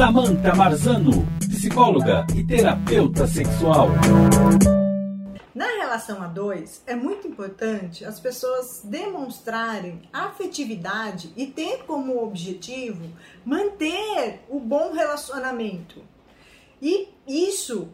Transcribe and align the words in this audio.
Samantha 0.00 0.54
Marzano, 0.54 1.26
psicóloga 1.40 2.26
e 2.34 2.42
terapeuta 2.42 3.26
sexual. 3.26 3.88
Na 5.54 5.66
relação 5.66 6.22
a 6.22 6.26
dois, 6.26 6.82
é 6.86 6.94
muito 6.94 7.28
importante 7.28 8.02
as 8.02 8.18
pessoas 8.18 8.80
demonstrarem 8.82 10.00
afetividade 10.10 11.34
e 11.36 11.46
ter 11.48 11.84
como 11.84 12.24
objetivo 12.24 13.10
manter 13.44 14.40
o 14.48 14.58
bom 14.58 14.94
relacionamento. 14.94 16.02
E 16.80 17.10
isso 17.28 17.90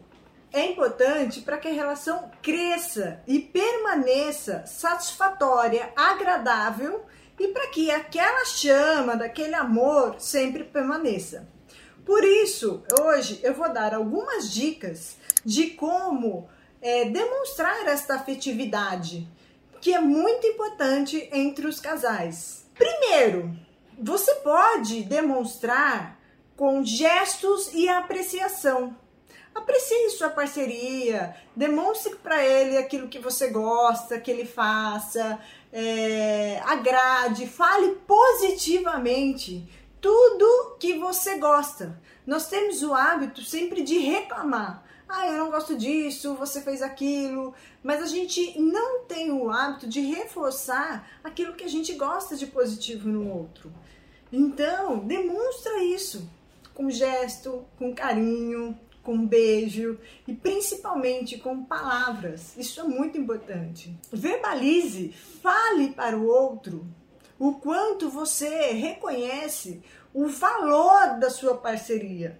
é 0.53 0.65
importante 0.65 1.41
para 1.41 1.57
que 1.57 1.67
a 1.67 1.73
relação 1.73 2.31
cresça 2.41 3.21
e 3.27 3.37
permaneça 3.37 4.65
satisfatória, 4.65 5.91
agradável 5.93 7.03
e 7.37 7.49
para 7.49 7.67
que 7.67 7.91
aquela 7.91 8.45
chama 8.45 9.17
daquele 9.17 9.55
amor 9.55 10.15
sempre 10.19 10.63
permaneça. 10.63 11.56
Por 12.07 12.23
isso, 12.23 12.81
hoje 13.01 13.41
eu 13.43 13.53
vou 13.53 13.67
dar 13.67 13.93
algumas 13.93 14.49
dicas 14.49 15.17
de 15.43 15.71
como 15.71 16.47
é, 16.81 17.03
demonstrar 17.03 17.85
esta 17.85 18.15
afetividade, 18.15 19.27
que 19.81 19.93
é 19.93 19.99
muito 19.99 20.47
importante 20.47 21.27
entre 21.33 21.67
os 21.67 21.81
casais. 21.81 22.65
Primeiro, 22.75 23.53
você 23.99 24.35
pode 24.35 25.03
demonstrar 25.03 26.17
com 26.55 26.81
gestos 26.81 27.73
e 27.73 27.89
apreciação. 27.89 28.95
Aprecie 29.53 30.09
sua 30.11 30.29
parceria, 30.29 31.35
demonstre 31.53 32.15
para 32.15 32.41
ele 32.41 32.77
aquilo 32.77 33.09
que 33.09 33.19
você 33.19 33.49
gosta 33.49 34.17
que 34.17 34.31
ele 34.31 34.45
faça, 34.45 35.37
é, 35.73 36.61
agrade, 36.63 37.47
fale 37.47 37.97
positivamente 38.07 39.67
tudo 40.07 40.77
que 40.79 40.97
você 40.97 41.37
gosta. 41.37 42.01
Nós 42.25 42.47
temos 42.47 42.81
o 42.81 42.93
hábito 42.93 43.43
sempre 43.43 43.83
de 43.83 43.97
reclamar. 43.97 44.81
Ah, 45.05 45.27
eu 45.27 45.37
não 45.37 45.51
gosto 45.51 45.75
disso, 45.77 46.33
você 46.35 46.61
fez 46.61 46.81
aquilo, 46.81 47.53
mas 47.83 48.01
a 48.01 48.05
gente 48.05 48.57
não 48.57 49.03
tem 49.03 49.29
o 49.31 49.51
hábito 49.51 49.85
de 49.85 49.99
reforçar 49.99 51.05
aquilo 51.21 51.55
que 51.55 51.65
a 51.65 51.67
gente 51.67 51.91
gosta 51.95 52.37
de 52.37 52.47
positivo 52.47 53.09
no 53.09 53.29
outro. 53.29 53.69
Então, 54.31 54.99
demonstra 54.99 55.83
isso 55.83 56.29
com 56.73 56.89
gesto, 56.89 57.65
com 57.77 57.93
carinho, 57.93 58.79
com 59.03 59.27
beijo 59.27 59.99
e 60.25 60.33
principalmente 60.33 61.37
com 61.37 61.65
palavras. 61.65 62.55
Isso 62.55 62.79
é 62.79 62.83
muito 62.83 63.17
importante. 63.17 63.93
Verbalize, 64.09 65.11
fale 65.41 65.89
para 65.89 66.17
o 66.17 66.27
outro 66.27 66.87
o 67.39 67.53
quanto 67.53 68.09
você 68.09 68.71
reconhece 68.71 69.81
o 70.13 70.27
valor 70.27 71.19
da 71.19 71.29
sua 71.29 71.55
parceria. 71.55 72.39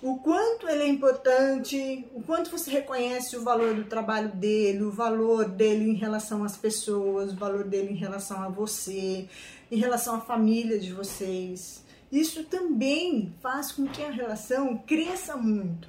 O 0.00 0.18
quanto 0.18 0.68
ele 0.68 0.84
é 0.84 0.88
importante, 0.88 2.06
o 2.14 2.22
quanto 2.22 2.50
você 2.50 2.70
reconhece 2.70 3.36
o 3.36 3.42
valor 3.42 3.74
do 3.74 3.84
trabalho 3.84 4.28
dele, 4.28 4.84
o 4.84 4.92
valor 4.92 5.44
dele 5.44 5.90
em 5.90 5.94
relação 5.94 6.44
às 6.44 6.56
pessoas, 6.56 7.32
o 7.32 7.36
valor 7.36 7.64
dele 7.64 7.92
em 7.92 7.96
relação 7.96 8.40
a 8.40 8.48
você, 8.48 9.28
em 9.70 9.76
relação 9.76 10.14
à 10.14 10.20
família 10.20 10.78
de 10.78 10.92
vocês 10.92 11.84
isso 12.10 12.44
também 12.44 13.34
faz 13.40 13.72
com 13.72 13.86
que 13.86 14.02
a 14.02 14.10
relação 14.10 14.78
cresça 14.78 15.36
muito. 15.36 15.88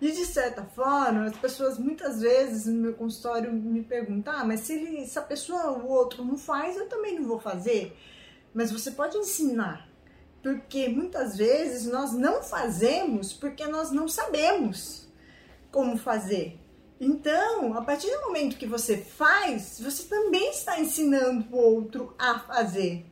E 0.00 0.12
de 0.12 0.26
certa 0.26 0.62
forma, 0.62 1.24
as 1.24 1.36
pessoas 1.36 1.78
muitas 1.78 2.20
vezes 2.20 2.66
no 2.66 2.80
meu 2.80 2.94
consultório 2.94 3.52
me 3.52 3.82
perguntam: 3.82 4.34
ah, 4.34 4.44
mas 4.44 4.60
se, 4.60 4.74
ele, 4.74 5.06
se 5.06 5.18
a 5.18 5.22
pessoa 5.22 5.72
o 5.72 5.88
outro 5.88 6.24
não 6.24 6.36
faz, 6.36 6.76
eu 6.76 6.88
também 6.88 7.18
não 7.18 7.26
vou 7.26 7.40
fazer. 7.40 7.96
Mas 8.52 8.70
você 8.70 8.90
pode 8.90 9.16
ensinar, 9.16 9.88
porque 10.42 10.88
muitas 10.88 11.36
vezes 11.36 11.86
nós 11.86 12.12
não 12.12 12.42
fazemos 12.42 13.32
porque 13.32 13.66
nós 13.66 13.90
não 13.90 14.08
sabemos 14.08 15.08
como 15.70 15.96
fazer. 15.96 16.58
Então, 16.98 17.74
a 17.74 17.82
partir 17.82 18.10
do 18.10 18.22
momento 18.22 18.56
que 18.56 18.66
você 18.66 18.96
faz, 18.96 19.78
você 19.80 20.04
também 20.04 20.50
está 20.50 20.80
ensinando 20.80 21.46
o 21.54 21.58
outro 21.58 22.14
a 22.18 22.38
fazer. 22.38 23.04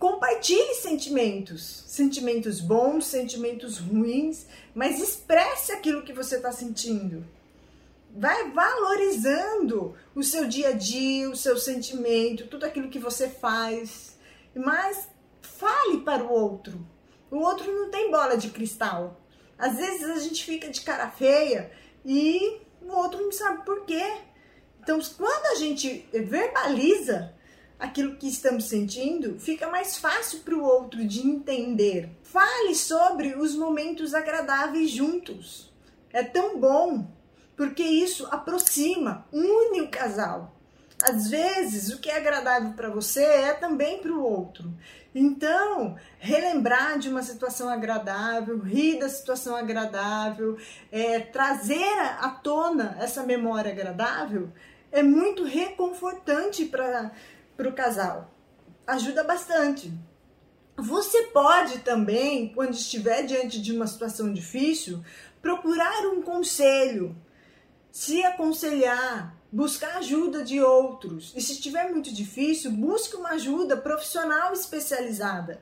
Compartilhe 0.00 0.76
sentimentos, 0.76 1.84
sentimentos 1.86 2.58
bons, 2.58 3.04
sentimentos 3.04 3.76
ruins, 3.76 4.46
mas 4.74 4.98
expresse 4.98 5.72
aquilo 5.72 6.02
que 6.02 6.14
você 6.14 6.36
está 6.36 6.50
sentindo. 6.50 7.22
Vai 8.16 8.50
valorizando 8.50 9.94
o 10.14 10.22
seu 10.22 10.48
dia 10.48 10.70
a 10.70 10.72
dia, 10.72 11.28
o 11.28 11.36
seu 11.36 11.58
sentimento, 11.58 12.46
tudo 12.46 12.64
aquilo 12.64 12.88
que 12.88 12.98
você 12.98 13.28
faz. 13.28 14.16
Mas 14.56 15.06
fale 15.42 15.98
para 15.98 16.24
o 16.24 16.32
outro. 16.32 16.80
O 17.30 17.36
outro 17.36 17.70
não 17.70 17.90
tem 17.90 18.10
bola 18.10 18.38
de 18.38 18.48
cristal. 18.48 19.20
Às 19.58 19.76
vezes 19.76 20.08
a 20.08 20.18
gente 20.18 20.42
fica 20.42 20.70
de 20.70 20.80
cara 20.80 21.10
feia 21.10 21.70
e 22.06 22.62
o 22.80 22.90
outro 22.90 23.20
não 23.20 23.32
sabe 23.32 23.66
por 23.66 23.84
quê. 23.84 24.14
Então, 24.82 24.98
quando 25.18 25.46
a 25.52 25.56
gente 25.56 26.08
verbaliza, 26.10 27.34
aquilo 27.80 28.16
que 28.16 28.28
estamos 28.28 28.64
sentindo, 28.64 29.40
fica 29.40 29.68
mais 29.68 29.96
fácil 29.96 30.40
para 30.40 30.54
o 30.54 30.62
outro 30.62 31.04
de 31.04 31.26
entender. 31.26 32.10
Fale 32.22 32.74
sobre 32.74 33.34
os 33.34 33.54
momentos 33.54 34.14
agradáveis 34.14 34.90
juntos. 34.90 35.72
É 36.12 36.22
tão 36.22 36.60
bom, 36.60 37.06
porque 37.56 37.82
isso 37.82 38.26
aproxima, 38.30 39.26
une 39.32 39.80
o 39.80 39.88
casal. 39.88 40.54
Às 41.02 41.30
vezes, 41.30 41.88
o 41.88 41.98
que 41.98 42.10
é 42.10 42.18
agradável 42.18 42.74
para 42.74 42.90
você 42.90 43.24
é 43.24 43.54
também 43.54 44.00
para 44.00 44.12
o 44.12 44.22
outro. 44.22 44.70
Então, 45.14 45.96
relembrar 46.18 46.98
de 46.98 47.08
uma 47.08 47.22
situação 47.22 47.70
agradável, 47.70 48.58
rir 48.60 48.98
da 48.98 49.08
situação 49.08 49.56
agradável, 49.56 50.58
é, 50.92 51.18
trazer 51.18 51.98
à 52.20 52.28
tona 52.28 52.96
essa 53.00 53.22
memória 53.22 53.72
agradável 53.72 54.52
é 54.92 55.02
muito 55.02 55.44
reconfortante 55.44 56.64
para 56.64 57.12
para 57.60 57.68
o 57.68 57.74
casal. 57.74 58.32
Ajuda 58.86 59.22
bastante. 59.22 59.92
Você 60.78 61.24
pode 61.24 61.80
também, 61.80 62.48
quando 62.54 62.72
estiver 62.72 63.22
diante 63.24 63.60
de 63.60 63.72
uma 63.72 63.86
situação 63.86 64.32
difícil, 64.32 65.04
procurar 65.42 66.06
um 66.06 66.22
conselho, 66.22 67.14
se 67.92 68.24
aconselhar, 68.24 69.36
buscar 69.52 69.98
ajuda 69.98 70.42
de 70.42 70.62
outros. 70.62 71.34
E 71.36 71.42
se 71.42 71.52
estiver 71.52 71.90
muito 71.90 72.10
difícil, 72.14 72.70
busque 72.70 73.14
uma 73.14 73.32
ajuda 73.32 73.76
profissional 73.76 74.54
especializada. 74.54 75.60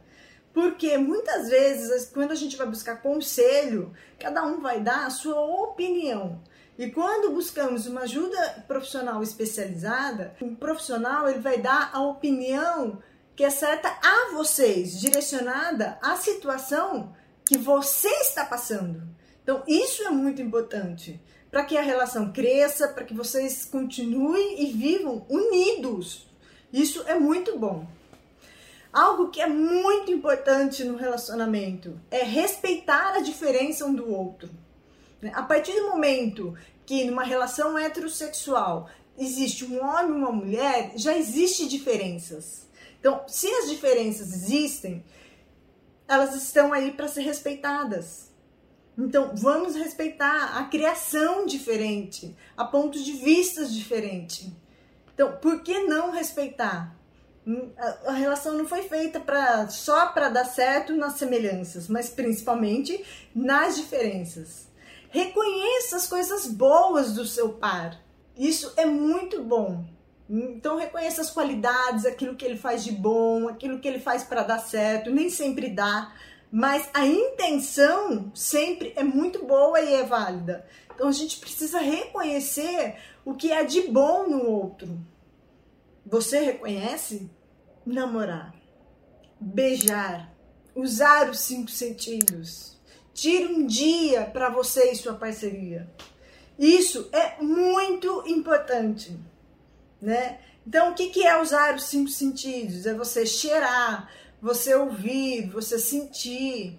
Porque 0.55 0.97
muitas 0.97 1.49
vezes, 1.49 2.09
quando 2.11 2.31
a 2.31 2.37
gente 2.37 2.57
vai 2.57 2.67
buscar 2.69 3.03
conselho, 3.03 3.93
cada 4.21 4.45
um 4.45 4.61
vai 4.61 4.81
dar 4.81 5.05
a 5.05 5.11
sua 5.11 5.41
opinião. 5.41 6.41
E 6.79 6.89
quando 6.93 7.35
buscamos 7.35 7.87
uma 7.87 8.03
ajuda 8.03 8.65
profissional 8.69 9.21
especializada, 9.21 10.37
um 10.41 10.55
profissional 10.55 11.29
ele 11.29 11.41
vai 11.41 11.59
dar 11.59 11.91
a 11.93 12.01
opinião 12.01 13.03
que 13.35 13.43
é 13.43 13.51
certa 13.51 13.89
a 14.01 14.33
vocês, 14.33 15.01
direcionada 15.01 15.99
à 16.01 16.17
situação 16.17 17.13
que 17.45 17.59
você 17.59 18.09
está 18.21 18.45
passando. 18.45 19.03
Então, 19.43 19.65
isso 19.67 20.05
é 20.05 20.11
muito 20.11 20.41
importante 20.41 21.21
para 21.51 21.65
que 21.65 21.77
a 21.77 21.83
relação 21.83 22.33
cresça, 22.33 22.87
para 22.87 23.05
que 23.05 23.15
vocês 23.15 23.65
continuem 23.65 24.63
e 24.63 24.67
vivam 24.67 25.27
unidos. 25.29 26.29
Isso 26.73 27.03
é 27.09 27.19
muito 27.19 27.59
bom. 27.59 27.89
Algo 28.93 29.31
que 29.31 29.41
é 29.41 29.47
muito 29.49 30.13
importante 30.13 30.85
no 30.85 30.97
relacionamento 30.97 31.99
é 32.09 32.23
respeitar 32.23 33.15
a 33.17 33.21
diferença 33.21 33.85
um 33.85 33.95
do 33.95 34.13
outro. 34.13 34.49
A 35.33 35.43
partir 35.43 35.73
do 35.73 35.89
momento 35.89 36.57
que 36.87 37.05
numa 37.05 37.25
relação 37.25 37.77
heterossexual 37.77 38.89
existe 39.19 39.65
um 39.65 39.85
homem 39.85 40.11
e 40.11 40.19
uma 40.19 40.33
mulher, 40.33 40.93
já 40.97 41.17
existe 41.17 41.69
diferenças. 41.69 42.69
Então, 43.01 43.23
se 43.27 43.49
as 43.49 43.69
diferenças 43.69 44.33
existem, 44.33 45.05
elas 46.07 46.35
estão 46.35 46.73
aí 46.73 46.93
para 46.93 47.09
ser 47.09 47.23
respeitadas. 47.23 48.29
Então, 48.97 49.33
vamos 49.35 49.77
respeitar 49.77 50.59
a 50.59 50.65
criação 50.65 51.47
diferente, 51.47 52.35
a 52.57 52.65
pontos 52.65 53.05
de 53.05 53.13
vistas 53.13 53.73
diferentes. 53.73 54.51
Então, 55.15 55.37
por 55.37 55.63
que 55.63 55.81
não 55.85 56.11
respeitar? 56.11 56.97
Hum, 57.47 57.71
a 58.07 58.13
relação 58.13 58.57
não 58.57 58.67
foi 58.67 58.83
feita 58.83 59.21
para 59.21 59.69
só 59.69 60.07
para 60.07 60.29
dar 60.29 60.45
certo 60.45 60.95
nas 60.95 61.15
semelhanças, 61.15 61.89
mas 61.89 62.09
principalmente 62.09 63.05
nas 63.35 63.77
diferenças. 63.77 64.69
Reconheça 65.09 65.97
as 65.97 66.07
coisas 66.07 66.47
boas 66.47 67.15
do 67.15 67.27
seu 67.27 67.55
par. 67.55 68.01
Isso 68.37 68.73
é 68.77 68.85
muito 68.85 69.43
bom. 69.43 69.85
Então 70.29 70.77
reconheça 70.77 71.23
as 71.23 71.31
qualidades, 71.31 72.05
aquilo 72.05 72.37
que 72.37 72.45
ele 72.45 72.59
faz 72.59 72.85
de 72.85 72.93
bom, 72.93 73.49
aquilo 73.49 73.79
que 73.79 73.89
ele 73.89 73.99
faz 73.99 74.23
para 74.23 74.43
dar 74.43 74.59
certo. 74.59 75.11
Nem 75.11 75.31
sempre 75.31 75.71
dá, 75.71 76.13
mas 76.53 76.89
a 76.93 77.07
intenção 77.07 78.31
sempre 78.35 78.93
é 78.97 79.03
muito 79.03 79.45
boa 79.47 79.81
e 79.81 79.95
é 79.95 80.03
válida. 80.03 80.67
Então 80.95 81.09
a 81.09 81.13
gente 81.13 81.39
precisa 81.39 81.79
reconhecer 81.79 82.97
o 83.25 83.35
que 83.35 83.51
é 83.51 83.65
de 83.65 83.83
bom 83.83 84.29
no 84.29 84.45
outro. 84.45 84.99
Você 86.05 86.41
reconhece? 86.41 87.31
Namorar, 87.87 88.55
beijar, 89.41 90.35
usar 90.75 91.31
os 91.31 91.41
cinco 91.41 91.71
sentidos. 91.71 92.78
Tire 93.19 93.49
um 93.49 93.67
dia 93.67 94.27
para 94.27 94.49
você 94.49 94.93
e 94.93 94.95
sua 94.95 95.15
parceria. 95.15 95.93
Isso 96.57 97.09
é 97.11 97.43
muito 97.43 98.23
importante, 98.29 99.19
né? 100.01 100.39
Então, 100.65 100.93
o 100.93 100.95
que, 100.95 101.27
é 101.27 101.43
usar 101.43 101.75
os 101.75 101.87
cinco 101.87 102.09
sentidos? 102.11 102.87
É 102.87 102.95
você 102.95 103.27
cheirar, 103.27 104.09
você 104.41 104.73
ouvir, 104.73 105.51
você 105.51 105.81
sentir. 105.81 106.79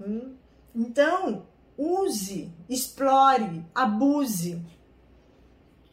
Hum? 0.00 0.36
Então, 0.72 1.44
use, 1.76 2.48
explore, 2.68 3.64
abuse. 3.74 4.64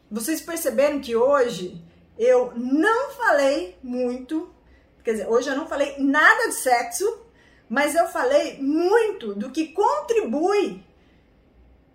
Vocês 0.08 0.40
perceberam 0.40 1.00
que 1.00 1.16
hoje 1.16 1.84
eu 2.16 2.52
não 2.54 3.10
falei 3.10 3.76
muito, 3.82 4.54
quer 5.02 5.10
dizer, 5.10 5.28
hoje 5.28 5.50
eu 5.50 5.56
não 5.56 5.66
falei 5.66 5.96
nada 5.98 6.46
de 6.46 6.54
sexo, 6.54 7.26
mas 7.68 7.94
eu 7.94 8.06
falei 8.08 8.58
muito 8.60 9.34
do 9.34 9.50
que 9.50 9.68
contribui 9.68 10.82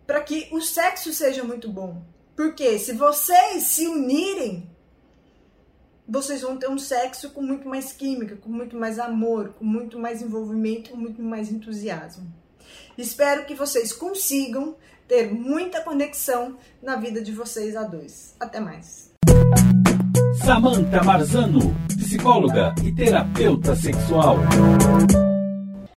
para 0.05 0.21
que 0.21 0.47
o 0.51 0.61
sexo 0.61 1.13
seja 1.13 1.43
muito 1.43 1.69
bom. 1.69 2.01
Porque 2.35 2.77
se 2.79 2.93
vocês 2.93 3.63
se 3.63 3.87
unirem, 3.87 4.69
vocês 6.07 6.41
vão 6.41 6.57
ter 6.57 6.69
um 6.69 6.77
sexo 6.77 7.29
com 7.29 7.41
muito 7.41 7.67
mais 7.67 7.91
química, 7.91 8.35
com 8.35 8.49
muito 8.49 8.75
mais 8.75 8.99
amor, 8.99 9.53
com 9.57 9.65
muito 9.65 9.97
mais 9.97 10.21
envolvimento, 10.21 10.91
com 10.91 10.97
muito 10.97 11.21
mais 11.21 11.51
entusiasmo. 11.51 12.31
Espero 12.97 13.45
que 13.45 13.55
vocês 13.55 13.93
consigam 13.93 14.75
ter 15.07 15.31
muita 15.31 15.81
conexão 15.81 16.57
na 16.81 16.95
vida 16.95 17.21
de 17.21 17.31
vocês 17.31 17.75
a 17.75 17.83
dois. 17.83 18.35
Até 18.39 18.59
mais. 18.59 19.11
Samantha 20.43 21.03
Marzano, 21.03 21.75
psicóloga 21.87 22.73
e 22.83 22.91
terapeuta 22.91 23.75
sexual. 23.75 24.37